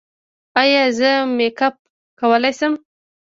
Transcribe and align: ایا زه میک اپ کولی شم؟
ایا 0.61 0.83
زه 0.97 1.11
میک 1.37 1.59
اپ 1.67 1.75
کولی 2.19 2.51
شم؟ 2.57 2.73